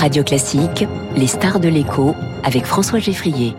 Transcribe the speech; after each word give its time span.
Radio 0.00 0.24
Classique, 0.24 0.86
les 1.14 1.26
stars 1.26 1.60
de 1.60 1.68
l'écho 1.68 2.14
avec 2.42 2.64
François 2.64 3.00
Geffrier. 3.00 3.54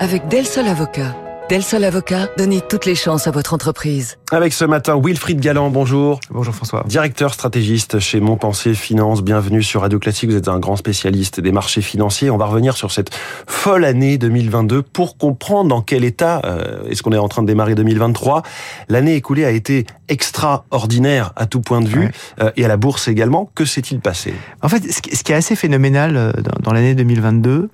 Avec 0.00 0.26
Del 0.26 0.44
Sol 0.44 0.66
Avocat. 0.66 1.14
Del 1.50 1.64
Sol 1.64 1.82
Avocat, 1.82 2.28
donnez 2.38 2.60
toutes 2.60 2.86
les 2.86 2.94
chances 2.94 3.26
à 3.26 3.32
votre 3.32 3.54
entreprise. 3.54 4.18
Avec 4.30 4.52
ce 4.52 4.64
matin, 4.64 4.96
Wilfried 5.02 5.40
Galland, 5.40 5.68
bonjour. 5.70 6.20
Bonjour 6.30 6.54
François. 6.54 6.84
Directeur 6.86 7.34
stratégiste 7.34 7.98
chez 7.98 8.20
Montpensier 8.20 8.72
Finance, 8.72 9.24
bienvenue 9.24 9.60
sur 9.60 9.80
Radio 9.80 9.98
Classique. 9.98 10.30
Vous 10.30 10.36
êtes 10.36 10.46
un 10.46 10.60
grand 10.60 10.76
spécialiste 10.76 11.40
des 11.40 11.50
marchés 11.50 11.82
financiers. 11.82 12.30
On 12.30 12.36
va 12.36 12.46
revenir 12.46 12.76
sur 12.76 12.92
cette 12.92 13.10
folle 13.48 13.84
année 13.84 14.16
2022 14.16 14.82
pour 14.82 15.18
comprendre 15.18 15.70
dans 15.70 15.82
quel 15.82 16.04
état 16.04 16.40
euh, 16.44 16.84
est-ce 16.88 17.02
qu'on 17.02 17.10
est 17.10 17.18
en 17.18 17.26
train 17.26 17.42
de 17.42 17.48
démarrer 17.48 17.74
2023. 17.74 18.44
L'année 18.88 19.16
écoulée 19.16 19.44
a 19.44 19.50
été 19.50 19.86
extraordinaire 20.06 21.32
à 21.34 21.46
tout 21.46 21.62
point 21.62 21.80
de 21.80 21.88
vue 21.88 22.12
euh, 22.40 22.52
et 22.56 22.64
à 22.64 22.68
la 22.68 22.76
bourse 22.76 23.08
également. 23.08 23.50
Que 23.56 23.64
s'est-il 23.64 23.98
passé? 23.98 24.34
En 24.62 24.68
fait, 24.68 24.84
ce 24.88 25.00
qui 25.00 25.32
est 25.32 25.34
assez 25.34 25.56
phénoménal 25.56 26.16
euh, 26.16 26.30
dans 26.62 26.72
l'année 26.72 26.94
2022, 26.94 27.70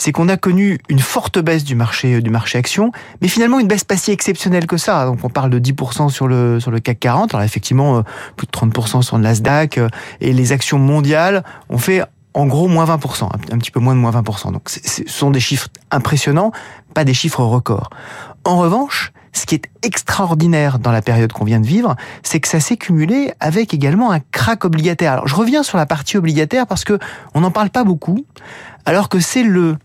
c'est 0.00 0.12
qu'on 0.12 0.30
a 0.30 0.38
connu 0.38 0.78
une 0.88 0.98
forte 0.98 1.38
baisse 1.38 1.62
du 1.62 1.74
marché 1.74 2.22
du 2.22 2.30
marché 2.30 2.56
action, 2.56 2.90
mais 3.20 3.28
finalement 3.28 3.60
une 3.60 3.68
baisse 3.68 3.84
pas 3.84 3.98
si 3.98 4.10
exceptionnelle 4.10 4.66
que 4.66 4.78
ça. 4.78 5.04
Donc 5.04 5.18
on 5.22 5.28
parle 5.28 5.50
de 5.50 5.58
10% 5.58 6.08
sur 6.08 6.26
le 6.26 6.58
sur 6.58 6.70
le 6.70 6.80
CAC 6.80 7.00
40, 7.00 7.34
alors 7.34 7.44
effectivement 7.44 7.98
euh, 7.98 8.02
plus 8.36 8.46
de 8.46 8.50
30% 8.50 9.02
sur 9.02 9.18
le 9.18 9.24
Nasdaq 9.24 9.76
euh, 9.76 9.88
et 10.22 10.32
les 10.32 10.52
actions 10.52 10.78
mondiales 10.78 11.44
ont 11.68 11.76
fait 11.76 12.02
en 12.32 12.46
gros 12.46 12.66
moins 12.66 12.86
20%, 12.86 13.28
un 13.52 13.58
petit 13.58 13.70
peu 13.70 13.78
moins 13.78 13.94
de 13.94 14.00
moins 14.00 14.10
20%. 14.10 14.52
Donc 14.52 14.70
ce 14.70 15.02
sont 15.06 15.30
des 15.30 15.40
chiffres 15.40 15.68
impressionnants, 15.90 16.50
pas 16.94 17.04
des 17.04 17.14
chiffres 17.14 17.42
records. 17.44 17.90
En 18.44 18.56
revanche, 18.56 19.12
ce 19.32 19.44
qui 19.44 19.56
est 19.56 19.66
extraordinaire 19.82 20.78
dans 20.78 20.92
la 20.92 21.02
période 21.02 21.30
qu'on 21.30 21.44
vient 21.44 21.60
de 21.60 21.66
vivre, 21.66 21.94
c'est 22.22 22.40
que 22.40 22.48
ça 22.48 22.58
s'est 22.58 22.78
cumulé 22.78 23.34
avec 23.38 23.74
également 23.74 24.12
un 24.12 24.20
crack 24.20 24.64
obligataire. 24.64 25.12
Alors 25.12 25.28
je 25.28 25.36
reviens 25.36 25.62
sur 25.62 25.76
la 25.76 25.84
partie 25.84 26.16
obligataire 26.16 26.66
parce 26.66 26.84
que 26.84 26.98
on 27.34 27.40
n'en 27.40 27.50
parle 27.50 27.68
pas 27.68 27.84
beaucoup, 27.84 28.24
alors 28.86 29.10
que 29.10 29.20
c'est 29.20 29.42
le 29.42 29.76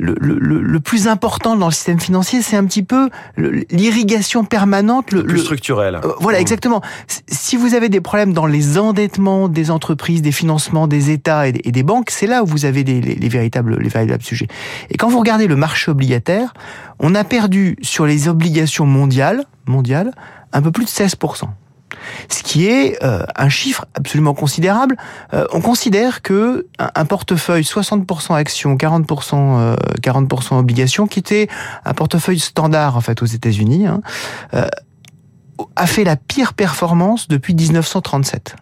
le, 0.00 0.14
le, 0.18 0.60
le, 0.60 0.80
plus 0.80 1.08
important 1.08 1.56
dans 1.56 1.66
le 1.66 1.72
système 1.72 2.00
financier, 2.00 2.42
c'est 2.42 2.56
un 2.56 2.64
petit 2.64 2.82
peu 2.82 3.10
l'irrigation 3.36 4.44
permanente. 4.44 5.12
Le, 5.12 5.24
plus 5.24 5.40
structurel. 5.40 5.96
Euh, 5.96 6.12
voilà, 6.20 6.38
mmh. 6.38 6.42
exactement. 6.42 6.82
Si 7.28 7.56
vous 7.56 7.74
avez 7.74 7.88
des 7.88 8.00
problèmes 8.00 8.32
dans 8.32 8.46
les 8.46 8.78
endettements 8.78 9.48
des 9.48 9.70
entreprises, 9.70 10.22
des 10.22 10.32
financements 10.32 10.86
des 10.86 11.10
États 11.10 11.46
et 11.48 11.52
des, 11.52 11.82
banques, 11.82 12.10
c'est 12.10 12.26
là 12.26 12.42
où 12.42 12.46
vous 12.46 12.64
avez 12.64 12.82
les, 12.82 13.00
les, 13.00 13.28
véritables, 13.28 13.78
les 13.78 13.88
véritables 13.88 14.22
sujets. 14.22 14.48
Et 14.90 14.96
quand 14.96 15.08
vous 15.08 15.18
regardez 15.18 15.46
le 15.46 15.56
marché 15.56 15.90
obligataire, 15.90 16.54
on 16.98 17.14
a 17.14 17.24
perdu 17.24 17.76
sur 17.82 18.06
les 18.06 18.28
obligations 18.28 18.86
mondiales, 18.86 19.44
mondiales 19.66 20.12
un 20.52 20.62
peu 20.62 20.70
plus 20.70 20.84
de 20.84 20.90
16% 20.90 21.44
ce 22.28 22.42
qui 22.42 22.66
est 22.66 23.02
euh, 23.02 23.24
un 23.36 23.48
chiffre 23.48 23.86
absolument 23.94 24.34
considérable. 24.34 24.96
Euh, 25.34 25.46
on 25.52 25.60
considère 25.60 26.22
que 26.22 26.66
un, 26.78 27.04
portefeuille 27.04 27.62
60% 27.62 28.34
actions, 28.34 28.76
40% 28.76 29.76
40% 30.00 30.58
obligations, 30.58 31.06
qui 31.06 31.18
était 31.18 31.48
un 31.84 31.94
portefeuille 31.94 32.38
standard 32.38 32.96
en 32.96 33.00
fait 33.00 33.22
aux 33.22 33.26
États-Unis, 33.26 33.86
hein, 33.86 34.00
euh, 34.54 34.66
a 35.76 35.86
fait 35.86 36.04
la 36.04 36.16
pire 36.16 36.54
performance 36.54 37.28
depuis 37.28 37.54
1937. 37.54 38.56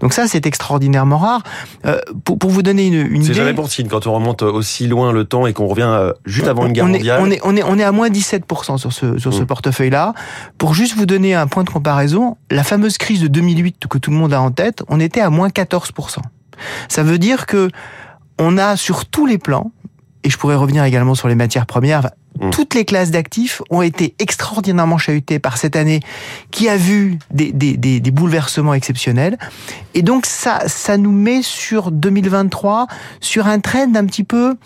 Donc 0.00 0.12
ça, 0.12 0.26
c'est 0.26 0.46
extraordinairement 0.46 1.18
rare. 1.18 1.42
Euh, 1.84 2.00
pour, 2.24 2.38
pour, 2.38 2.50
vous 2.50 2.62
donner 2.62 2.86
une, 2.86 2.94
une 2.94 3.22
idée... 3.22 3.26
C'est 3.26 3.34
jamais 3.34 3.52
bon 3.52 3.66
signe 3.66 3.88
quand 3.88 4.06
on 4.06 4.14
remonte 4.14 4.42
aussi 4.42 4.86
loin 4.86 5.12
le 5.12 5.24
temps 5.24 5.46
et 5.46 5.52
qu'on 5.52 5.66
revient 5.66 5.82
euh, 5.82 6.12
juste 6.24 6.48
avant 6.48 6.66
une 6.66 6.72
guerre 6.72 6.84
on 6.84 6.88
est, 6.88 6.98
mondiale. 6.98 7.20
On 7.22 7.30
est, 7.30 7.40
on, 7.44 7.56
est, 7.56 7.62
on 7.62 7.78
est 7.78 7.84
à 7.84 7.92
moins 7.92 8.08
17% 8.08 8.78
sur 8.78 8.92
ce, 8.92 9.18
sur 9.18 9.34
ce 9.34 9.42
mmh. 9.42 9.46
portefeuille-là. 9.46 10.14
Pour 10.56 10.74
juste 10.74 10.96
vous 10.96 11.06
donner 11.06 11.34
un 11.34 11.46
point 11.46 11.64
de 11.64 11.70
comparaison, 11.70 12.36
la 12.50 12.64
fameuse 12.64 12.98
crise 12.98 13.20
de 13.20 13.28
2008 13.28 13.86
que 13.88 13.98
tout 13.98 14.10
le 14.10 14.16
monde 14.16 14.32
a 14.32 14.40
en 14.40 14.50
tête, 14.50 14.82
on 14.88 15.00
était 15.00 15.20
à 15.20 15.30
moins 15.30 15.48
14%. 15.48 16.18
Ça 16.88 17.02
veut 17.02 17.18
dire 17.18 17.46
que 17.46 17.70
on 18.38 18.56
a 18.56 18.76
sur 18.76 19.06
tous 19.06 19.26
les 19.26 19.38
plans, 19.38 19.72
et 20.24 20.30
je 20.30 20.36
pourrais 20.36 20.56
revenir 20.56 20.84
également 20.84 21.14
sur 21.14 21.28
les 21.28 21.34
matières 21.34 21.66
premières, 21.66 22.10
Mmh. 22.40 22.50
Toutes 22.50 22.74
les 22.74 22.84
classes 22.84 23.10
d'actifs 23.10 23.62
ont 23.70 23.82
été 23.82 24.14
extraordinairement 24.18 24.98
chahutées 24.98 25.38
par 25.38 25.58
cette 25.58 25.74
année 25.74 26.00
qui 26.50 26.68
a 26.68 26.76
vu 26.76 27.18
des, 27.32 27.52
des, 27.52 27.76
des, 27.76 27.98
des, 27.98 28.10
bouleversements 28.10 28.74
exceptionnels. 28.74 29.38
Et 29.94 30.02
donc 30.02 30.24
ça, 30.24 30.60
ça 30.68 30.96
nous 30.98 31.10
met 31.10 31.42
sur 31.42 31.90
2023 31.90 32.86
sur 33.20 33.48
un 33.48 33.58
trend 33.58 33.92
un 33.94 34.06
petit 34.06 34.24
peu, 34.24 34.56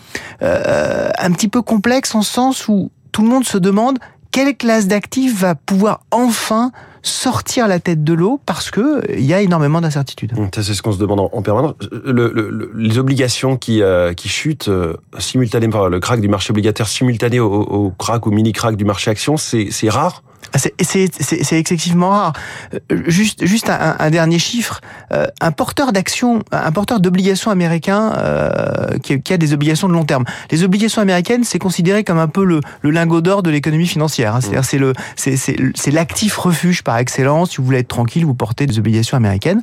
euh, 0.43 1.09
un 1.17 1.31
petit 1.31 1.47
peu 1.47 1.61
complexe 1.63 2.13
en 2.13 2.21
sens 2.21 2.67
où 2.67 2.91
tout 3.11 3.23
le 3.23 3.29
monde 3.29 3.45
se 3.45 3.57
demande 3.57 3.97
quelle 4.29 4.55
classe 4.55 4.87
d'actifs 4.87 5.39
va 5.39 5.55
pouvoir 5.55 6.01
enfin 6.11 6.71
sortir 7.03 7.67
la 7.67 7.79
tête 7.79 8.03
de 8.03 8.13
l'eau 8.13 8.39
parce 8.45 8.71
que 8.71 9.01
il 9.11 9.25
y 9.25 9.33
a 9.33 9.41
énormément 9.41 9.81
d'incertitudes. 9.81 10.33
C'est 10.55 10.63
ce 10.63 10.81
qu'on 10.81 10.93
se 10.93 10.97
demande 10.97 11.29
en 11.31 11.41
permanence. 11.41 11.75
Le, 11.91 12.71
les 12.75 12.97
obligations 12.97 13.57
qui, 13.57 13.81
euh, 13.81 14.13
qui 14.13 14.29
chutent 14.29 14.69
euh, 14.69 14.95
simultanément, 15.19 15.87
le 15.87 15.99
crack 15.99 16.21
du 16.21 16.29
marché 16.29 16.51
obligataire 16.51 16.87
simultané 16.87 17.39
au, 17.39 17.51
au 17.51 17.91
crack 17.91 18.25
ou 18.25 18.31
mini 18.31 18.53
crack 18.53 18.77
du 18.77 18.85
marché 18.85 19.11
action, 19.11 19.35
c'est 19.37 19.89
rare. 19.89 20.23
Ah, 20.53 20.59
c'est 20.59 21.57
excessivement 21.57 22.09
rare. 22.09 22.33
Euh, 22.73 23.03
juste, 23.07 23.45
juste 23.45 23.69
un, 23.69 23.95
un 23.97 24.09
dernier 24.11 24.37
chiffre. 24.37 24.81
Euh, 25.11 25.25
un 25.41 25.51
porteur 25.51 25.91
d'action, 25.91 26.43
un 26.51 26.71
porteur 26.71 26.99
d'obligations 26.99 27.49
américain 27.49 28.13
euh, 28.17 28.97
qui, 29.01 29.19
qui, 29.21 29.33
a 29.33 29.37
des 29.37 29.53
obligations 29.53 29.87
de 29.87 29.93
long 29.93 30.05
terme. 30.05 30.25
Les 30.51 30.63
obligations 30.63 31.01
américaines, 31.01 31.43
c'est 31.43 31.59
considéré 31.59 32.03
comme 32.03 32.19
un 32.19 32.27
peu 32.27 32.45
le, 32.45 32.61
le 32.81 32.91
lingot 32.91 33.21
d'or 33.21 33.41
de 33.41 33.49
l'économie 33.49 33.87
financière. 33.87 34.35
Hein. 34.35 34.41
C'est-à-dire, 34.41 34.65
c'est 34.65 34.77
le, 34.77 34.93
c'est 35.15 35.91
l'actif 35.91 36.37
refuge 36.37 36.83
par 36.83 36.97
excellence. 36.97 37.51
Si 37.51 37.57
vous 37.57 37.65
voulez 37.65 37.79
être 37.79 37.87
tranquille, 37.87 38.25
vous 38.25 38.35
portez 38.35 38.67
des 38.67 38.77
obligations 38.77 39.17
américaines. 39.17 39.61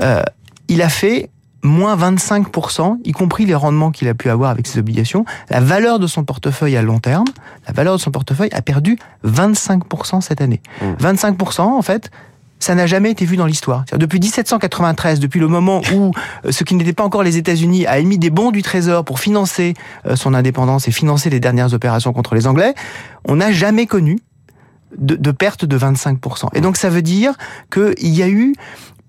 Euh, 0.00 0.22
il 0.68 0.82
a 0.82 0.88
fait 0.88 1.30
moins 1.62 1.96
25%, 1.96 2.98
y 3.04 3.12
compris 3.12 3.46
les 3.46 3.54
rendements 3.54 3.90
qu'il 3.90 4.08
a 4.08 4.14
pu 4.14 4.30
avoir 4.30 4.50
avec 4.50 4.66
ses 4.66 4.78
obligations. 4.78 5.24
La 5.50 5.60
valeur 5.60 5.98
de 5.98 6.06
son 6.06 6.24
portefeuille 6.24 6.76
à 6.76 6.82
long 6.82 6.98
terme, 6.98 7.26
la 7.66 7.72
valeur 7.72 7.96
de 7.96 8.00
son 8.00 8.10
portefeuille 8.10 8.50
a 8.52 8.62
perdu 8.62 8.98
25% 9.26 10.20
cette 10.20 10.40
année. 10.40 10.62
25%, 11.00 11.62
mmh. 11.62 11.66
en 11.66 11.82
fait, 11.82 12.10
ça 12.60 12.74
n'a 12.74 12.86
jamais 12.86 13.10
été 13.10 13.24
vu 13.24 13.36
dans 13.36 13.46
l'histoire. 13.46 13.84
Depuis 13.92 14.20
1793, 14.20 15.18
depuis 15.18 15.40
le 15.40 15.48
moment 15.48 15.80
où 15.94 16.12
euh, 16.44 16.52
ce 16.52 16.62
qui 16.62 16.74
n'était 16.74 16.92
pas 16.92 17.04
encore 17.04 17.22
les 17.22 17.38
États-Unis 17.38 17.86
a 17.86 17.98
émis 17.98 18.18
des 18.18 18.30
bons 18.30 18.50
du 18.50 18.62
Trésor 18.62 19.04
pour 19.04 19.18
financer 19.18 19.74
euh, 20.06 20.14
son 20.14 20.34
indépendance 20.34 20.86
et 20.86 20.90
financer 20.90 21.30
les 21.30 21.40
dernières 21.40 21.72
opérations 21.72 22.12
contre 22.12 22.34
les 22.34 22.46
Anglais, 22.46 22.74
on 23.26 23.36
n'a 23.36 23.50
jamais 23.50 23.86
connu 23.86 24.18
de, 24.96 25.16
de 25.16 25.30
perte 25.30 25.64
de 25.64 25.78
25%. 25.78 26.48
Et 26.54 26.60
donc 26.60 26.76
ça 26.76 26.90
veut 26.90 27.02
dire 27.02 27.32
qu'il 27.72 28.14
y 28.14 28.22
a 28.22 28.28
eu 28.28 28.54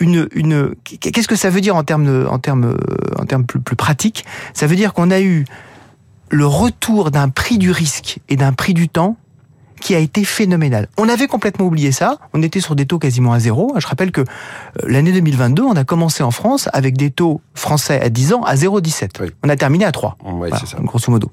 une, 0.02 0.28
une 0.34 0.76
qu'est-ce 0.84 1.28
que 1.28 1.36
ça 1.36 1.50
veut 1.50 1.62
dire 1.62 1.76
en 1.76 1.84
termes 1.84 2.28
en 2.30 2.40
termes 2.40 2.78
en 3.18 3.26
termes 3.26 3.46
plus, 3.46 3.62
plus 3.62 3.76
pratiques? 3.76 4.26
Ça 4.54 4.68
veut 4.68 4.76
dire 4.76 4.94
qu'on 4.94 5.12
a 5.12 5.22
eu 5.22 5.46
le 6.30 6.46
retour 6.46 7.12
d'un 7.12 7.30
prix 7.30 7.58
du 7.58 7.72
risque 7.72 8.20
et 8.30 8.36
d'un 8.36 8.54
prix 8.54 8.74
du 8.74 8.90
temps 8.90 9.18
qui 9.82 9.96
a 9.96 10.00
été 10.00 10.24
phénoménal. 10.24 10.88
On 10.98 11.10
avait 11.10 11.28
complètement 11.28 11.66
oublié 11.66 11.92
ça. 11.92 12.18
On 12.34 12.42
était 12.42 12.62
sur 12.62 12.76
des 12.76 12.86
taux 12.86 13.00
quasiment 13.00 13.34
à 13.34 13.40
zéro. 13.40 13.74
Je 13.78 13.88
rappelle 13.88 14.12
que 14.12 14.22
euh, 14.22 14.26
l'année 14.88 15.12
2022, 15.12 15.64
on 15.64 15.76
a 15.76 15.84
commencé 15.84 16.24
en 16.24 16.32
France 16.32 16.70
avec 16.72 16.96
des 16.96 17.10
taux 17.12 17.42
français 17.56 18.00
à 18.00 18.10
10 18.10 18.34
ans 18.34 18.44
à 18.44 18.56
0,17. 18.56 19.32
On 19.44 19.50
a 19.50 19.56
terminé 19.58 19.84
à 19.84 19.92
3. 19.92 20.18
ça. 20.66 20.78
Grosso 20.82 21.12
modo. 21.12 21.30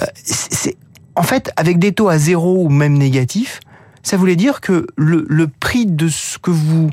Euh, 0.00 0.06
c'est, 0.24 0.76
en 1.16 1.24
fait, 1.24 1.52
avec 1.56 1.78
des 1.78 1.92
taux 1.92 2.08
à 2.08 2.16
zéro 2.18 2.64
ou 2.64 2.68
même 2.68 2.96
négatifs, 2.96 3.60
ça 4.02 4.16
voulait 4.16 4.36
dire 4.36 4.60
que 4.60 4.86
le, 4.96 5.24
le 5.28 5.48
prix 5.48 5.86
de 5.86 6.08
ce 6.08 6.38
que 6.38 6.50
vous 6.50 6.90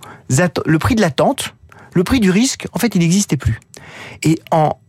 le 0.66 0.80
prix 0.80 0.96
de 0.96 1.02
l'attente, 1.02 1.56
le 1.94 2.04
prix 2.04 2.20
du 2.20 2.32
risque, 2.32 2.68
en 2.74 2.80
fait, 2.80 2.96
il 2.96 3.00
n'existait 3.00 3.38
plus. 3.38 3.60
Et 4.24 4.40
en 4.52 4.80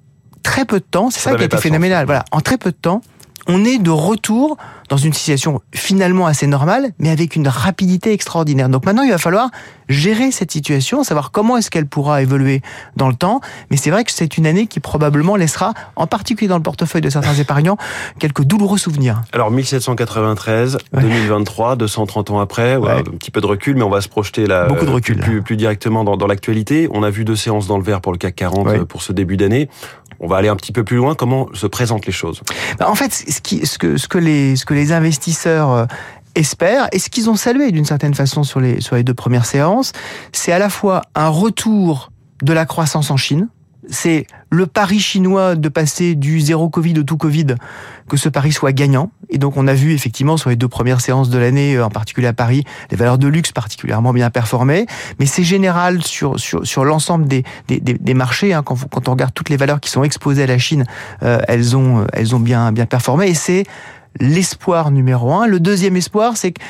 très 0.43 0.65
peu 0.65 0.81
de 0.81 0.85
temps, 0.85 1.11
c'est 1.11 1.21
ça, 1.21 1.35
qui 1.35 1.43
a 1.43 1.47
été 1.47 1.57
phénoménal. 1.57 2.07
Voilà, 2.07 2.25
en 2.33 2.41
très 2.41 2.59
peu 2.59 2.71
de 2.71 2.77
temps, 2.77 3.03
on 3.47 3.65
est 3.65 3.79
de 3.79 3.91
retour 3.91 4.57
dans 4.89 4.97
une 4.97 5.13
situation 5.13 5.61
finalement 5.73 6.27
assez 6.27 6.47
normale, 6.47 6.91
mais 6.99 7.11
avec 7.11 7.37
une 7.37 7.47
rapidité 7.49 8.13
extraordinaire. 8.13 8.69
Donc 8.69 8.85
maintenant, 8.85 9.03
il 9.03 9.11
va 9.11 9.19
falloir 9.19 9.51
gérer 9.89 10.31
cette 10.31 10.51
situation, 10.51 11.05
savoir 11.05 11.31
comment 11.31 11.57
est-ce 11.57 11.71
qu'elle 11.71 11.87
pourra 11.87 12.23
évoluer 12.23 12.61
dans 12.97 13.09
le 13.09 13.15
temps. 13.15 13.41
Mais 13.71 13.77
c'est 13.77 13.91
vrai 13.91 14.05
que 14.05 14.11
c'est 14.13 14.37
une 14.37 14.47
année 14.47 14.67
qui 14.67 14.81
probablement 14.81 15.37
laissera, 15.37 15.75
en 15.97 16.07
particulier 16.07 16.49
dans 16.49 16.57
le 16.57 16.63
portefeuille 16.63 17.01
de 17.03 17.11
certains 17.11 17.35
épargnants, 17.35 17.77
quelques 18.19 18.43
douloureux 18.43 18.79
souvenirs. 18.79 19.23
Alors 19.33 19.51
1793, 19.51 20.79
2023, 20.93 21.77
230 21.77 22.31
ans 22.31 22.41
après, 22.41 22.75
un 22.75 23.03
petit 23.03 23.31
peu 23.31 23.41
de 23.41 23.47
recul, 23.47 23.77
mais 23.77 23.83
on 23.83 23.91
va 23.91 24.01
se 24.01 24.09
projeter 24.09 24.47
là, 24.47 24.67
Beaucoup 24.67 24.87
de 24.87 24.91
recul, 24.91 25.19
plus, 25.19 25.43
plus, 25.43 25.57
directement 25.57 26.05
dans, 26.05 26.17
dans 26.17 26.27
l'actualité. 26.27 26.89
On 26.93 27.03
a 27.03 27.11
vu 27.11 27.25
deux 27.25 27.37
séances 27.37 27.67
dans 27.67 27.79
le 27.79 27.85
vert 27.85 28.01
pour 28.01 28.13
le 28.13 28.19
CAC 28.19 28.35
40 28.35 28.85
pour 28.85 29.03
ce 29.03 29.13
début 29.13 29.37
d'année. 29.37 29.69
On 30.21 30.27
va 30.27 30.37
aller 30.37 30.49
un 30.49 30.57
petit 30.57 30.73
peu 30.73 30.85
plus 30.85 30.97
loin. 30.97 31.15
Comment 31.15 31.49
se 31.55 31.67
présentent 31.67 32.07
les 32.07 32.13
choses? 32.13 32.43
Bah, 32.79 32.89
En 32.89 32.95
fait, 32.95 33.13
ce, 33.13 33.41
qui, 33.41 33.67
ce, 33.67 33.79
que, 33.79 33.97
ce, 33.97 34.07
que 34.07 34.19
les, 34.19 34.55
ce 34.57 34.65
que 34.67 34.75
les 34.75 34.93
investisseurs 34.93 35.71
euh, 35.71 35.87
espèrent, 36.35 36.89
et 36.93 36.99
ce 36.99 37.09
qu'ils 37.09 37.31
ont 37.31 37.37
salué 37.37 37.73
d'une 37.73 37.87
certaine 37.87 38.15
façon 38.15 38.43
sur 38.43 38.61
les, 38.61 38.81
sur 38.81 38.97
les 38.97 39.03
deux 39.03 39.15
premières 39.15 39.47
séances, 39.47 39.93
c'est 40.33 40.53
à 40.53 40.59
la 40.59 40.69
fois 40.69 41.03
un 41.15 41.29
retour 41.29 42.13
de 42.43 42.53
la 42.53 42.67
croissance 42.67 43.11
en 43.11 43.17
Chine, 43.17 43.49
c'est 43.91 44.27
le 44.51 44.67
pari 44.67 44.99
chinois 44.99 45.57
de 45.57 45.69
passer 45.69 46.15
du 46.15 46.41
zéro 46.41 46.69
Covid 46.69 46.99
au 47.01 47.03
tout 47.03 47.17
Covid, 47.17 47.57
que 48.09 48.17
ce 48.17 48.29
pari 48.29 48.53
soit 48.53 48.73
gagnant. 48.73 49.11
Et 49.29 49.39
donc 49.39 49.57
on 49.57 49.67
a 49.67 49.75
vu 49.75 49.93
effectivement 49.93 50.37
sur 50.37 50.51
les 50.51 50.57
deux 50.57 50.69
premières 50.69 51.01
séances 51.01 51.29
de 51.29 51.39
l'année, 51.39 51.77
euh, 51.77 51.85
en 51.85 51.91
particulier 51.91 52.29
à 52.29 52.33
Paris, 52.33 52.65
les 52.91 52.97
valeurs 52.97 53.19
de 53.19 53.29
luxe 53.29 53.53
particulièrement 53.53 54.13
bien 54.13 54.31
performées. 54.31 54.87
Mais 55.19 55.27
c'est 55.27 55.45
général 55.45 56.03
sur, 56.03 56.39
sur, 56.41 56.67
sur 56.67 56.85
l'ensemble 56.85 57.29
des, 57.29 57.45
des, 57.69 57.81
des, 57.81 58.15
marchés. 58.15 58.55
Hein. 58.55 58.63
Quand, 58.63 58.77
quand 58.89 59.09
on 59.09 59.13
regarde 59.13 59.35
toutes 59.35 59.51
les 59.51 59.57
valeurs 59.57 59.81
qui 59.81 59.91
sont 59.91 60.05
exposées 60.05 60.45
à 60.45 60.47
la 60.47 60.59
Chine, 60.59 60.85
euh, 61.23 61.41
elles 61.49 61.77
ont, 61.77 62.07
elles 62.13 62.35
ont 62.35 62.41
bien, 62.41 62.73
bien 62.73 62.87
performé. 62.87 63.29
Et 63.29 63.35
c'est 63.35 63.65
l'espoir 64.19 64.91
numéro 64.91 65.33
un. 65.33 65.47
Le 65.47 65.61
deuxième 65.61 65.97
espoir, 65.97 66.37
c'est 66.37 66.53
que 66.53 66.63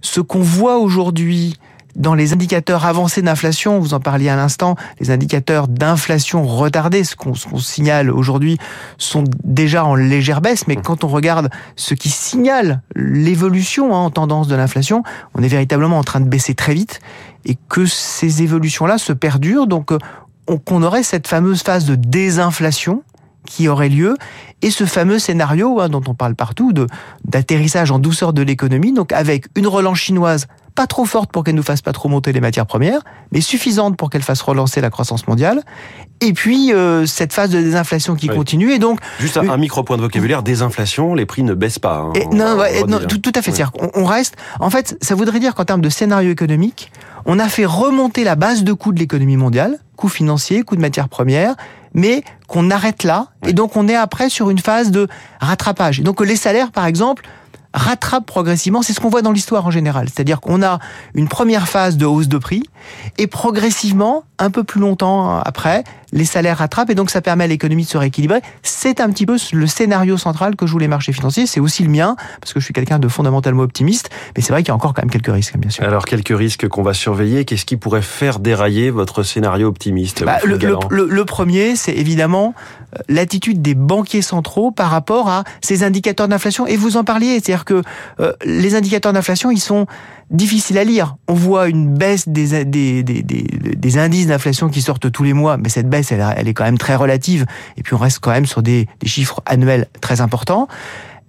ce 0.00 0.20
qu'on 0.20 0.40
voit 0.40 0.78
aujourd'hui 0.78 1.56
dans 1.98 2.14
les 2.14 2.32
indicateurs 2.32 2.86
avancés 2.86 3.22
d'inflation, 3.22 3.78
vous 3.80 3.92
en 3.92 4.00
parliez 4.00 4.28
à 4.28 4.36
l'instant, 4.36 4.76
les 5.00 5.10
indicateurs 5.10 5.68
d'inflation 5.68 6.46
retardée, 6.46 7.04
ce 7.04 7.16
qu'on 7.16 7.34
signale 7.34 8.10
aujourd'hui, 8.10 8.56
sont 8.96 9.24
déjà 9.44 9.84
en 9.84 9.96
légère 9.96 10.40
baisse, 10.40 10.66
mais 10.68 10.76
mmh. 10.76 10.82
quand 10.82 11.04
on 11.04 11.08
regarde 11.08 11.50
ce 11.76 11.94
qui 11.94 12.08
signale 12.08 12.82
l'évolution 12.94 13.94
hein, 13.94 13.98
en 13.98 14.10
tendance 14.10 14.48
de 14.48 14.54
l'inflation, 14.54 15.02
on 15.34 15.42
est 15.42 15.48
véritablement 15.48 15.98
en 15.98 16.04
train 16.04 16.20
de 16.20 16.28
baisser 16.28 16.54
très 16.54 16.72
vite 16.72 17.00
et 17.44 17.58
que 17.68 17.84
ces 17.84 18.42
évolutions-là 18.42 18.98
se 18.98 19.12
perdurent, 19.12 19.66
donc 19.66 19.92
euh, 19.92 19.98
qu'on 20.64 20.82
aurait 20.82 21.02
cette 21.02 21.26
fameuse 21.26 21.62
phase 21.62 21.84
de 21.84 21.96
désinflation 21.96 23.02
qui 23.44 23.68
aurait 23.68 23.88
lieu 23.88 24.16
et 24.62 24.70
ce 24.70 24.84
fameux 24.84 25.18
scénario 25.18 25.80
hein, 25.80 25.88
dont 25.88 26.02
on 26.06 26.14
parle 26.14 26.34
partout 26.34 26.72
de 26.72 26.86
d'atterrissage 27.24 27.90
en 27.90 27.98
douceur 27.98 28.32
de 28.32 28.42
l'économie 28.42 28.92
donc 28.92 29.12
avec 29.12 29.46
une 29.56 29.66
relance 29.66 29.98
chinoise 29.98 30.46
pas 30.78 30.86
trop 30.86 31.06
forte 31.06 31.32
pour 31.32 31.42
qu'elle 31.42 31.56
nous 31.56 31.64
fasse 31.64 31.82
pas 31.82 31.92
trop 31.92 32.08
monter 32.08 32.32
les 32.32 32.40
matières 32.40 32.64
premières, 32.64 33.00
mais 33.32 33.40
suffisante 33.40 33.96
pour 33.96 34.10
qu'elle 34.10 34.22
fasse 34.22 34.40
relancer 34.42 34.80
la 34.80 34.90
croissance 34.90 35.26
mondiale. 35.26 35.64
Et 36.20 36.32
puis 36.32 36.72
euh, 36.72 37.04
cette 37.04 37.32
phase 37.32 37.50
de 37.50 37.60
désinflation 37.60 38.14
qui 38.14 38.28
continue 38.28 38.70
et 38.70 38.78
donc 38.78 39.00
juste 39.18 39.36
un, 39.38 39.56
micro 39.56 39.82
point 39.82 39.96
de 39.96 40.02
vocabulaire 40.02 40.44
désinflation, 40.44 41.14
les 41.14 41.26
prix 41.26 41.42
ne 41.42 41.54
baissent 41.54 41.80
pas. 41.80 41.96
Hein, 41.96 42.12
non, 42.30 42.56
non 42.86 43.00
tout, 43.00 43.32
à 43.34 43.42
fait. 43.42 43.50
cest 43.50 43.68
on, 43.92 44.04
reste. 44.04 44.36
En 44.60 44.70
fait, 44.70 44.96
ça 45.02 45.16
voudrait 45.16 45.40
dire 45.40 45.56
qu'en 45.56 45.64
termes 45.64 45.80
de 45.80 45.88
scénario 45.88 46.30
économique, 46.30 46.92
on 47.26 47.40
a 47.40 47.48
fait 47.48 47.66
remonter 47.66 48.22
la 48.22 48.36
base 48.36 48.62
de 48.62 48.72
coûts 48.72 48.92
de 48.92 49.00
l'économie 49.00 49.36
mondiale, 49.36 49.80
coûts 49.96 50.08
financiers, 50.08 50.62
coûts 50.62 50.76
de 50.76 50.80
matières 50.80 51.08
premières, 51.08 51.56
mais 51.92 52.22
qu'on 52.46 52.70
arrête 52.70 53.02
là 53.02 53.26
et 53.44 53.52
donc 53.52 53.76
on 53.76 53.88
est 53.88 53.96
après 53.96 54.28
sur 54.28 54.48
une 54.48 54.60
phase 54.60 54.92
de 54.92 55.08
rattrapage. 55.40 55.98
Et 55.98 56.02
donc 56.04 56.20
les 56.20 56.36
salaires, 56.36 56.70
par 56.70 56.86
exemple, 56.86 57.24
rattrape 57.74 58.26
progressivement. 58.26 58.82
C'est 58.82 58.92
ce 58.92 59.00
qu'on 59.00 59.08
voit 59.08 59.22
dans 59.22 59.32
l'histoire 59.32 59.66
en 59.66 59.70
général. 59.70 60.08
C'est-à-dire 60.08 60.40
qu'on 60.40 60.62
a 60.62 60.78
une 61.14 61.28
première 61.28 61.68
phase 61.68 61.96
de 61.96 62.06
hausse 62.06 62.28
de 62.28 62.38
prix 62.38 62.62
et 63.18 63.26
progressivement, 63.26 64.24
un 64.38 64.50
peu 64.50 64.64
plus 64.64 64.80
longtemps 64.80 65.38
après, 65.38 65.84
les 66.12 66.24
salaires 66.24 66.58
rattrapent 66.58 66.90
et 66.90 66.94
donc 66.94 67.10
ça 67.10 67.20
permet 67.20 67.44
à 67.44 67.46
l'économie 67.46 67.84
de 67.84 67.88
se 67.88 67.98
rééquilibrer. 67.98 68.40
C'est 68.62 69.00
un 69.00 69.10
petit 69.10 69.26
peu 69.26 69.36
le 69.52 69.66
scénario 69.66 70.16
central 70.16 70.56
que 70.56 70.66
jouent 70.66 70.78
les 70.78 70.88
marchés 70.88 71.12
financiers. 71.12 71.46
C'est 71.46 71.60
aussi 71.60 71.82
le 71.82 71.90
mien 71.90 72.16
parce 72.40 72.52
que 72.52 72.60
je 72.60 72.64
suis 72.64 72.74
quelqu'un 72.74 72.98
de 72.98 73.08
fondamentalement 73.08 73.62
optimiste. 73.62 74.10
Mais 74.36 74.42
c'est 74.42 74.52
vrai 74.52 74.62
qu'il 74.62 74.68
y 74.68 74.72
a 74.72 74.74
encore 74.74 74.94
quand 74.94 75.02
même 75.02 75.10
quelques 75.10 75.32
risques, 75.32 75.56
bien 75.56 75.70
sûr. 75.70 75.84
Alors 75.84 76.04
quelques 76.04 76.36
risques 76.36 76.68
qu'on 76.68 76.82
va 76.82 76.94
surveiller. 76.94 77.44
Qu'est-ce 77.44 77.64
qui 77.64 77.76
pourrait 77.76 78.02
faire 78.02 78.38
dérailler 78.38 78.90
votre 78.90 79.22
scénario 79.22 79.68
optimiste 79.68 80.24
bah, 80.24 80.38
le, 80.44 80.56
le, 80.90 81.24
premier, 81.24 81.76
c'est 81.76 81.92
évidemment 81.92 82.54
euh, 82.94 83.02
l'attitude 83.08 83.62
des 83.62 83.74
banquiers 83.74 84.22
centraux 84.22 84.70
par 84.70 84.90
rapport 84.90 85.28
à 85.28 85.44
ces 85.60 85.82
indicateurs 85.82 86.28
d'inflation. 86.28 86.66
Et 86.66 86.76
vous 86.76 86.96
en 86.96 87.04
parliez, 87.04 87.40
c'est-à-dire 87.40 87.64
que 87.64 87.82
euh, 88.20 88.32
les 88.44 88.74
indicateurs 88.74 89.12
d'inflation, 89.12 89.50
ils 89.50 89.60
sont 89.60 89.86
difficiles 90.30 90.78
à 90.78 90.84
lire. 90.84 91.16
On 91.26 91.34
voit 91.34 91.68
une 91.68 91.94
baisse 91.94 92.28
des, 92.28 92.54
indices 93.98 94.26
d'inflation 94.26 94.68
qui 94.68 94.82
sortent 94.82 95.10
tous 95.10 95.22
les 95.22 95.32
mois, 95.32 95.56
mais 95.56 95.68
cette 95.68 95.88
baisse, 95.88 96.12
elle, 96.12 96.48
est 96.48 96.54
quand 96.54 96.64
même 96.64 96.78
très 96.78 96.96
relative. 96.96 97.46
Et 97.76 97.82
puis 97.82 97.94
on 97.94 97.98
reste 97.98 98.18
quand 98.20 98.30
même 98.30 98.46
sur 98.46 98.62
des 98.62 98.86
chiffres 99.04 99.40
annuels 99.46 99.86
très 100.00 100.20
importants. 100.20 100.68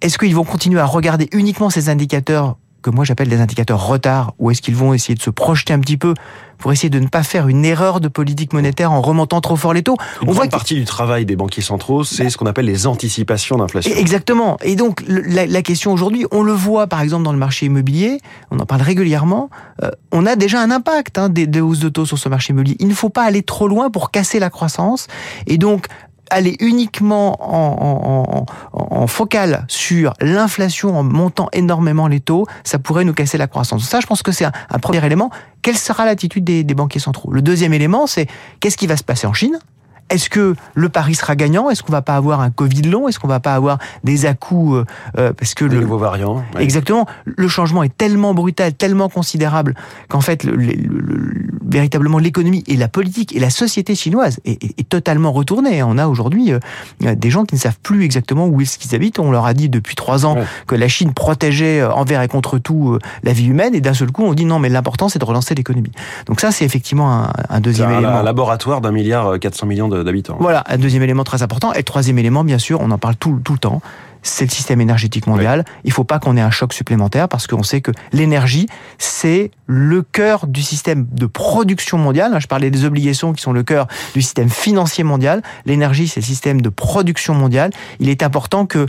Est-ce 0.01 0.18
qu'ils 0.18 0.36
vont 0.36 0.44
continuer 0.44 0.80
à 0.80 0.86
regarder 0.86 1.28
uniquement 1.31 1.69
ces 1.69 1.90
indicateurs 1.90 2.57
que 2.81 2.90
moi 2.90 3.04
j'appelle 3.04 3.30
des 3.30 3.42
indicateurs 3.42 3.86
retard, 3.86 4.34
ou 4.40 4.51
est-ce 4.51 4.62
qu'ils 4.62 4.75
vont 4.75 4.94
essayer 4.94 5.16
de 5.16 5.22
se 5.22 5.30
projeter 5.30 5.74
un 5.74 5.80
petit 5.80 5.98
peu 5.98 6.13
pour 6.59 6.71
essayer 6.71 6.89
de 6.89 7.00
ne 7.00 7.07
pas 7.07 7.23
faire 7.23 7.47
une 7.47 7.65
erreur 7.65 8.00
de 8.00 8.07
politique 8.07 8.53
monétaire 8.53 8.91
en 8.91 9.01
remontant 9.01 9.41
trop 9.41 9.56
fort 9.56 9.73
les 9.73 9.81
taux. 9.81 9.95
Une 10.21 10.29
On 10.29 10.31
voit 10.33 10.47
partie 10.47 10.75
du 10.75 10.85
travail 10.85 11.25
des 11.25 11.35
banquiers 11.35 11.63
centraux, 11.63 12.03
c'est 12.03 12.29
ce 12.29 12.38
qu'on 12.38 12.45
appelle 12.45 12.65
les 12.65 12.85
anticipations 12.85 13.57
d'inflation. 13.57 13.95
Exactement. 13.95 14.57
Et 14.61 14.75
donc 14.75 15.03
la, 15.07 15.45
la 15.45 15.61
question 15.61 15.91
aujourd'hui, 15.91 16.25
on 16.31 16.44
le 16.44 16.53
voit 16.53 16.88
par 16.88 17.01
exemple 17.01 17.23
dans 17.23 17.33
le 17.33 17.39
marché 17.39 17.65
immobilier, 17.65 18.19
on 18.51 18.59
en 18.59 18.65
parle 18.65 18.81
régulièrement, 18.81 19.50
euh, 19.83 19.89
on 20.11 20.25
a 20.25 20.35
déjà 20.35 20.61
un 20.61 20.69
impact 20.69 21.17
hein, 21.17 21.29
des, 21.29 21.47
des 21.47 21.61
hausses 21.61 21.79
de 21.79 21.89
taux 21.89 22.06
sur 22.06 22.17
ce 22.17 22.29
marché 22.29 22.51
immobilier. 22.51 22.75
Il 22.79 22.88
ne 22.88 22.94
faut 22.94 23.09
pas 23.09 23.23
aller 23.23 23.41
trop 23.41 23.67
loin 23.67 23.89
pour 23.89 24.11
casser 24.11 24.39
la 24.39 24.50
croissance. 24.50 25.07
Et 25.47 25.57
donc 25.57 25.88
aller 26.30 26.56
uniquement 26.60 27.38
en, 27.40 28.46
en, 28.74 29.08
sur 29.68 30.14
l'inflation 30.22 30.98
en 30.98 31.04
montant 31.04 31.50
énormément 31.52 32.08
les 32.08 32.20
taux, 32.20 32.46
ça 32.64 32.80
pourrait 32.80 33.06
nous 33.06 33.14
casser 33.14 33.38
la 33.38 33.48
croissance. 33.48 33.84
Ça, 33.84 34.00
je 34.00 34.08
pense 34.08 34.24
que 34.24 34.31
c'est 34.31 34.46
un, 34.46 34.80
premier 34.80 35.04
élément. 35.06 35.30
Quelle 35.62 35.78
sera 35.78 36.06
l'attitude 36.06 36.44
des 36.44 36.64
banquiers 36.74 37.00
centraux? 37.00 37.31
Le 37.31 37.42
deuxième 37.42 37.74
élément, 37.74 38.08
c'est 38.08 38.28
qu'est-ce 38.60 38.78
qui 38.78 38.88
va 38.88 38.98
se 38.98 39.04
passer 39.04 39.28
en 39.28 39.34
Chine? 39.34 39.60
Est-ce 40.09 40.29
que 40.29 40.56
le 40.73 40.89
pari 40.89 41.15
sera 41.15 41.35
gagnant? 41.35 41.69
Est-ce 41.69 41.83
qu'on 41.83 41.91
va 41.91 42.01
pas 42.01 42.15
avoir 42.15 42.41
un 42.41 42.50
Covid 42.50 42.81
long? 42.83 43.07
Est-ce 43.07 43.19
qu'on 43.19 43.27
va 43.27 43.39
pas 43.39 43.53
avoir 43.53 43.77
des 44.03 44.25
à-coups 44.25 44.77
euh, 44.77 44.85
euh, 45.17 45.33
parce 45.33 45.53
que 45.53 45.65
le 45.65 45.79
nouveau 45.79 45.97
variant 45.97 46.44
Exactement. 46.57 47.06
Le 47.25 47.47
changement 47.47 47.83
est 47.83 47.95
tellement 47.95 48.33
brutal, 48.33 48.73
tellement 48.73 49.09
considérable 49.09 49.75
qu'en 50.07 50.21
fait, 50.21 50.44
le, 50.44 50.56
véritablement 51.63 52.17
l'économie 52.17 52.63
et 52.67 52.75
la 52.75 52.88
politique 52.88 53.35
et 53.35 53.39
la 53.39 53.50
société 53.50 53.94
chinoise 53.94 54.39
est, 54.45 54.63
est, 54.63 54.89
totalement 54.89 55.31
retournée. 55.31 55.83
On 55.83 55.97
a 55.97 56.07
aujourd'hui 56.07 56.51
euh, 56.53 56.59
des 57.15 57.29
gens 57.29 57.45
qui 57.45 57.56
ne 57.56 57.59
savent 57.59 57.79
plus 57.81 58.03
exactement 58.03 58.47
où 58.47 58.59
est-ce 58.61 58.79
qu'ils 58.79 58.95
habitent. 58.95 59.19
On 59.19 59.31
leur 59.31 59.45
a 59.45 59.53
dit 59.53 59.69
depuis 59.69 59.95
trois 59.95 60.25
ans 60.25 60.35
que 60.65 60.75
la 60.75 60.88
Chine 60.88 61.13
protégeait 61.13 61.83
envers 61.83 62.21
et 62.23 62.27
contre 62.27 62.57
tout 62.57 62.97
la 63.23 63.33
vie 63.33 63.47
humaine, 63.47 63.75
et 63.75 63.81
d'un 63.81 63.94
seul 63.94 64.11
coup, 64.11 64.23
on 64.23 64.33
dit 64.33 64.45
non, 64.45 64.57
mais 64.57 64.69
l'important 64.69 65.09
c'est 65.09 65.19
de 65.19 65.25
relancer 65.25 65.53
l'économie. 65.53 65.91
Donc 66.25 66.41
ça, 66.41 66.51
c'est 66.51 66.65
effectivement 66.65 67.13
un, 67.13 67.31
un 67.50 67.59
deuxième 67.59 67.91
élément. 67.91 68.09
Un 68.09 68.23
laboratoire 68.23 68.81
d'un 68.81 68.91
milliard 68.91 69.39
400 69.39 69.67
millions 69.67 69.88
de 69.88 69.99
d'habitants. 70.04 70.38
Voilà, 70.40 70.63
un 70.68 70.78
deuxième 70.78 71.04
élément 71.04 71.24
très 71.24 71.44
important. 71.44 71.74
Et 71.74 71.78
le 71.78 71.84
troisième 71.84 72.18
élément, 72.18 72.44
bien 72.44 72.57
sûr, 72.57 72.80
on 72.81 72.92
en 72.92 72.98
parle 72.98 73.16
tout, 73.16 73.40
tout 73.44 73.54
le 73.54 73.60
temps, 73.60 73.81
c'est 74.22 74.46
le 74.46 74.50
système 74.50 74.81
énergétique 74.81 75.28
mondial. 75.28 75.66
Il 75.84 75.90
ne 75.90 75.94
faut 75.94 76.04
pas 76.04 76.19
qu'on 76.19 76.36
ait 76.38 76.42
un 76.42 76.51
choc 76.51 76.74
supplémentaire 76.74 77.30
parce 77.30 77.48
qu'on 77.48 77.63
sait 77.63 77.81
que 77.81 77.92
l'énergie, 78.12 78.68
c'est 78.98 79.51
le 79.66 80.01
cœur 80.01 80.48
du 80.48 80.62
système 80.62 81.07
de 81.12 81.25
production 81.25 81.98
mondiale. 81.98 82.36
Je 82.40 82.48
parlais 82.48 82.69
des 82.69 82.86
obligations 82.86 83.34
qui 83.34 83.42
sont 83.42 83.54
le 83.54 83.63
cœur 83.63 83.88
du 84.13 84.22
système 84.22 84.50
financier 84.50 85.04
mondial. 85.04 85.42
L'énergie, 85.66 86.07
c'est 86.07 86.19
le 86.19 86.25
système 86.25 86.62
de 86.62 86.69
production 86.69 87.34
mondiale. 87.34 87.72
Il 88.00 88.10
est 88.10 88.24
important 88.24 88.66
que 88.66 88.88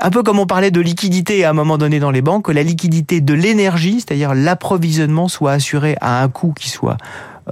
un 0.00 0.10
peu 0.10 0.24
comme 0.24 0.40
on 0.40 0.46
parlait 0.46 0.72
de 0.72 0.80
liquidité 0.80 1.44
à 1.44 1.50
un 1.50 1.52
moment 1.52 1.78
donné 1.78 2.00
dans 2.00 2.10
les 2.10 2.20
banques, 2.20 2.46
que 2.46 2.52
la 2.52 2.64
liquidité 2.64 3.20
de 3.20 3.32
l'énergie, 3.32 4.00
c'est-à-dire 4.00 4.34
l'approvisionnement, 4.34 5.28
soit 5.28 5.52
assurée 5.52 5.96
à 6.00 6.22
un 6.22 6.28
coût 6.28 6.52
qui 6.52 6.68
soit 6.68 6.96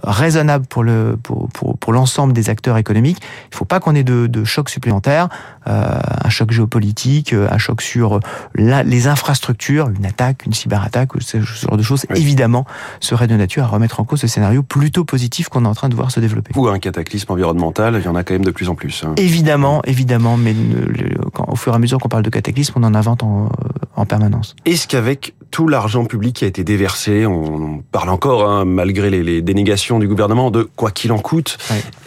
raisonnable 0.02 0.66
pour 0.66 0.82
le 0.82 1.18
pour, 1.22 1.48
pour, 1.50 1.78
pour 1.78 1.92
l'ensemble 1.92 2.32
des 2.32 2.50
acteurs 2.50 2.76
économiques. 2.78 3.18
Il 3.20 3.54
ne 3.54 3.56
faut 3.56 3.64
pas 3.64 3.80
qu'on 3.80 3.94
ait 3.94 4.04
de, 4.04 4.26
de 4.26 4.44
choc 4.44 4.70
supplémentaire, 4.70 5.28
euh, 5.66 6.00
un 6.24 6.28
choc 6.28 6.50
géopolitique, 6.50 7.32
euh, 7.32 7.48
un 7.50 7.58
choc 7.58 7.82
sur 7.82 8.20
la, 8.54 8.82
les 8.82 9.06
infrastructures, 9.06 9.90
une 9.90 10.06
attaque, 10.06 10.46
une 10.46 10.52
cyberattaque, 10.52 11.10
ce 11.20 11.40
genre 11.40 11.76
de 11.76 11.82
choses, 11.82 12.06
évidemment, 12.14 12.66
serait 13.00 13.26
de 13.26 13.36
nature 13.36 13.64
à 13.64 13.66
remettre 13.66 14.00
en 14.00 14.04
cause 14.04 14.20
ce 14.20 14.26
scénario 14.26 14.62
plutôt 14.62 15.04
positif 15.04 15.48
qu'on 15.48 15.64
est 15.64 15.68
en 15.68 15.74
train 15.74 15.88
de 15.88 15.94
voir 15.94 16.10
se 16.10 16.20
développer. 16.20 16.52
Ou 16.56 16.68
un 16.68 16.78
cataclysme 16.78 17.32
environnemental, 17.32 17.96
il 17.98 18.04
y 18.04 18.08
en 18.08 18.14
a 18.14 18.24
quand 18.24 18.34
même 18.34 18.44
de 18.44 18.50
plus 18.50 18.68
en 18.68 18.74
plus. 18.74 19.04
Hein. 19.04 19.14
Évidemment, 19.16 19.82
évidemment, 19.84 20.36
mais 20.36 20.54
quand, 21.34 21.48
au 21.48 21.56
fur 21.56 21.72
et 21.72 21.76
à 21.76 21.78
mesure 21.78 21.98
qu'on 21.98 22.08
parle 22.08 22.22
de 22.22 22.30
cataclysme, 22.30 22.74
on 22.76 22.84
en 22.84 22.94
invente 22.94 23.22
en, 23.22 23.50
en 23.96 24.06
permanence. 24.06 24.56
Est-ce 24.64 24.88
qu'avec 24.88 25.34
tout 25.52 25.68
l'argent 25.68 26.06
public 26.06 26.34
qui 26.34 26.44
a 26.44 26.48
été 26.48 26.64
déversé, 26.64 27.26
on 27.26 27.84
parle 27.92 28.08
encore, 28.08 28.48
hein, 28.48 28.64
malgré 28.64 29.10
les, 29.10 29.22
les 29.22 29.42
dénégations 29.42 29.98
du 29.98 30.08
gouvernement 30.08 30.50
de 30.50 30.62
quoi 30.76 30.90
qu'il 30.90 31.12
en 31.12 31.18
coûte, 31.18 31.58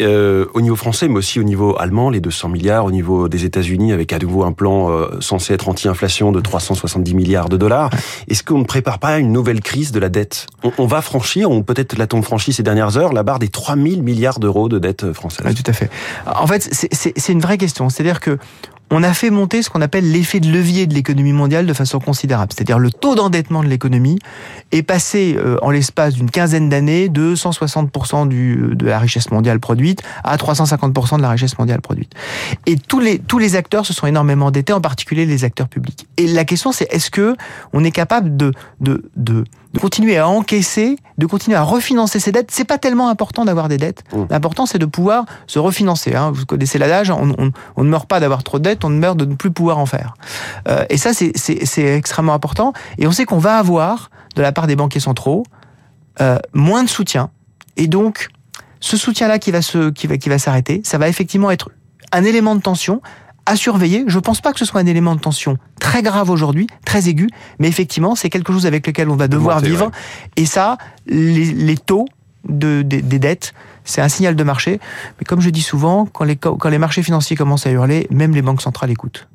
euh, 0.01 0.47
au 0.55 0.61
niveau 0.61 0.75
français, 0.75 1.07
mais 1.07 1.17
aussi 1.17 1.39
au 1.39 1.43
niveau 1.43 1.77
allemand, 1.79 2.09
les 2.09 2.19
200 2.19 2.49
milliards, 2.49 2.85
au 2.85 2.91
niveau 2.91 3.29
des 3.29 3.45
États-Unis, 3.45 3.93
avec 3.93 4.11
à 4.13 4.19
nouveau 4.19 4.43
un 4.43 4.51
plan 4.51 4.89
euh, 4.89 5.21
censé 5.21 5.53
être 5.53 5.69
anti-inflation 5.69 6.31
de 6.31 6.41
370 6.41 7.13
milliards 7.13 7.47
de 7.47 7.55
dollars. 7.55 7.91
Est-ce 8.27 8.43
qu'on 8.43 8.57
ne 8.57 8.63
prépare 8.63 8.97
pas 8.97 9.19
une 9.19 9.31
nouvelle 9.31 9.61
crise 9.61 9.91
de 9.91 9.99
la 9.99 10.09
dette? 10.09 10.47
On, 10.79 10.87
va 10.87 11.03
franchir, 11.03 11.51
ou 11.51 11.61
peut-être 11.61 11.97
l'a-t-on 11.97 12.23
franchi 12.23 12.51
ces 12.51 12.63
dernières 12.63 12.97
heures, 12.97 13.13
la 13.13 13.21
barre 13.21 13.37
des 13.37 13.49
3000 13.49 14.01
milliards 14.01 14.39
d'euros 14.39 14.69
de 14.69 14.79
dette 14.79 15.13
française 15.13 15.53
Tout 15.55 15.69
à 15.69 15.73
fait. 15.73 15.91
En 16.25 16.47
fait, 16.47 16.67
c'est 16.71 17.31
une 17.31 17.41
vraie 17.41 17.59
question. 17.59 17.89
C'est-à-dire 17.89 18.19
que 18.19 18.39
on 18.91 19.03
a 19.03 19.13
fait 19.13 19.29
monter 19.29 19.61
ce 19.61 19.69
qu'on 19.69 19.81
appelle 19.81 20.11
l'effet 20.11 20.39
de 20.39 20.49
levier 20.49 20.85
de 20.85 20.93
l'économie 20.93 21.33
mondiale 21.33 21.65
de 21.65 21.73
façon 21.73 21.99
considérable. 21.99 22.51
C'est-à-dire 22.53 22.79
le 22.79 22.91
taux 22.91 23.15
d'endettement 23.15 23.63
de 23.63 23.67
l'économie 23.67 24.19
est 24.71 24.83
passé 24.83 25.35
euh, 25.37 25.57
en 25.61 25.71
l'espace 25.71 26.13
d'une 26.13 26.29
quinzaine 26.29 26.69
d'années 26.69 27.09
de 27.09 27.35
160% 27.35 28.27
du, 28.27 28.75
de 28.75 28.85
la 28.85 28.99
richesse 28.99 29.31
mondiale 29.31 29.59
produite 29.59 30.01
à 30.23 30.37
350% 30.37 31.17
de 31.17 31.21
la 31.21 31.29
richesse 31.29 31.57
mondiale 31.57 31.81
produite. 31.81 32.13
Et 32.65 32.77
tous 32.77 32.99
les, 32.99 33.19
tous 33.19 33.39
les 33.39 33.55
acteurs 33.55 33.85
se 33.85 33.93
sont 33.93 34.07
énormément 34.07 34.47
endettés, 34.47 34.73
en 34.73 34.81
particulier 34.81 35.25
les 35.25 35.43
acteurs 35.43 35.67
publics. 35.67 36.07
Et 36.17 36.27
la 36.27 36.45
question 36.45 36.71
c'est 36.71 36.87
est-ce 36.91 37.09
que 37.09 37.35
on 37.73 37.83
est 37.83 37.91
capable 37.91 38.37
de, 38.37 38.53
de, 38.81 39.09
de 39.15 39.43
de 39.75 39.79
continuer 39.81 40.17
à 40.17 40.29
encaisser, 40.29 40.97
de 41.17 41.25
continuer 41.25 41.57
à 41.57 41.61
refinancer 41.61 42.21
ses 42.21 42.31
dettes. 42.31 42.49
C'est 42.49 42.63
pas 42.63 42.77
tellement 42.77 43.09
important 43.09 43.43
d'avoir 43.43 43.67
des 43.67 43.77
dettes. 43.77 44.03
Mmh. 44.13 44.23
L'important, 44.29 44.65
c'est 44.65 44.79
de 44.79 44.85
pouvoir 44.85 45.25
se 45.47 45.59
refinancer. 45.59 46.15
Hein. 46.15 46.31
Vous 46.33 46.45
connaissez 46.45 46.77
l'adage, 46.77 47.11
on, 47.11 47.35
on, 47.37 47.51
on, 47.75 47.83
ne 47.83 47.89
meurt 47.89 48.07
pas 48.07 48.21
d'avoir 48.21 48.43
trop 48.43 48.57
de 48.57 48.63
dettes, 48.63 48.85
on 48.85 48.89
ne 48.89 48.97
meurt 48.97 49.17
de 49.17 49.25
ne 49.25 49.35
plus 49.35 49.51
pouvoir 49.51 49.77
en 49.77 49.85
faire. 49.85 50.13
Euh, 50.69 50.85
et 50.89 50.95
ça, 50.95 51.11
c'est 51.13 51.83
extrêmement 51.83 52.33
important. 52.33 52.71
Et 52.97 53.05
on 53.05 53.11
sait 53.11 53.25
qu'on 53.25 53.37
va 53.37 53.57
avoir, 53.57 54.11
de 54.37 54.41
la 54.41 54.53
part 54.53 54.65
des 54.65 54.77
banquiers 54.77 55.01
centraux, 55.01 55.43
euh, 56.21 56.39
moins 56.53 56.83
de 56.85 56.89
soutien. 56.89 57.29
Et 57.75 57.87
donc, 57.87 58.29
ce 58.79 58.95
soutien-là 58.95 59.39
qui 59.39 59.51
va 59.51 59.61
se, 59.61 59.89
qui 59.89 60.07
va, 60.07 60.17
qui 60.17 60.29
va 60.29 60.39
s'arrêter, 60.39 60.79
ça 60.85 60.97
va 60.97 61.09
effectivement 61.09 61.51
être 61.51 61.69
un 62.13 62.23
élément 62.23 62.55
de 62.55 62.61
tension 62.61 63.01
à 63.45 63.55
surveiller. 63.55 64.03
Je 64.07 64.15
ne 64.15 64.21
pense 64.21 64.41
pas 64.41 64.53
que 64.53 64.59
ce 64.59 64.65
soit 64.65 64.81
un 64.81 64.85
élément 64.85 65.15
de 65.15 65.19
tension 65.21 65.57
très 65.79 66.01
grave 66.01 66.29
aujourd'hui, 66.29 66.67
très 66.85 67.07
aigu, 67.09 67.29
mais 67.59 67.67
effectivement, 67.67 68.15
c'est 68.15 68.29
quelque 68.29 68.51
chose 68.51 68.65
avec 68.65 68.85
lequel 68.87 69.09
on 69.09 69.15
va 69.15 69.27
devoir 69.27 69.57
Monter, 69.57 69.69
vivre. 69.69 69.85
ouais. 69.85 69.91
Et 70.37 70.45
ça, 70.45 70.77
les, 71.07 71.53
les 71.53 71.77
taux 71.77 72.05
de, 72.49 72.81
des, 72.81 73.01
des 73.01 73.19
dettes, 73.19 73.53
c'est 73.83 74.01
un 74.01 74.09
signal 74.09 74.35
de 74.35 74.43
marché. 74.43 74.79
Mais 75.19 75.25
comme 75.25 75.41
je 75.41 75.49
dis 75.49 75.61
souvent, 75.61 76.05
quand 76.05 76.23
les, 76.23 76.35
quand 76.35 76.69
les 76.69 76.77
marchés 76.79 77.03
financiers 77.03 77.35
commencent 77.35 77.67
à 77.67 77.71
hurler, 77.71 78.07
même 78.09 78.33
les 78.33 78.41
banques 78.41 78.61
centrales 78.61 78.89
écoutent. 78.91 79.27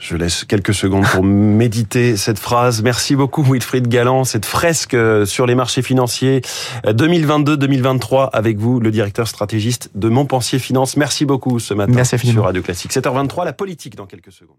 Je 0.00 0.16
laisse 0.16 0.44
quelques 0.44 0.74
secondes 0.74 1.04
pour 1.04 1.22
méditer 1.24 2.16
cette 2.16 2.38
phrase. 2.38 2.82
Merci 2.82 3.14
beaucoup 3.16 3.42
Wilfried 3.42 3.86
Galland, 3.86 4.24
cette 4.24 4.46
fresque 4.46 4.94
euh, 4.94 5.26
sur 5.26 5.46
les 5.46 5.54
marchés 5.54 5.82
financiers 5.82 6.40
2022-2023 6.84 8.30
avec 8.32 8.58
vous, 8.58 8.80
le 8.80 8.90
directeur 8.90 9.28
stratégiste 9.28 9.90
de 9.94 10.08
Montpensier 10.08 10.58
Finance. 10.58 10.96
Merci 10.96 11.26
beaucoup 11.26 11.58
ce 11.58 11.74
matin 11.74 11.92
Merci 11.94 12.18
sur 12.18 12.44
Radio 12.44 12.62
Classique. 12.62 12.92
7h23, 12.92 13.44
la 13.44 13.52
politique 13.52 13.94
dans 13.94 14.06
quelques 14.06 14.32
secondes. 14.32 14.56